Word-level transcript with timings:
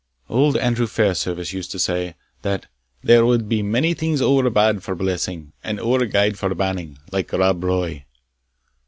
Old 0.29 0.57
Andrew 0.57 0.87
Fairservice 0.87 1.53
used 1.53 1.69
to 1.69 1.77
say, 1.77 2.15
that 2.41 2.65
"There 3.03 3.23
were 3.23 3.37
many 3.37 3.93
things 3.93 4.19
ower 4.19 4.49
bad 4.49 4.81
for 4.81 4.95
blessing, 4.95 5.53
and 5.63 5.79
ower 5.79 6.07
gude 6.07 6.39
for 6.39 6.55
banning, 6.55 6.97
like 7.11 7.31
Rob 7.31 7.63
Roy." 7.63 8.05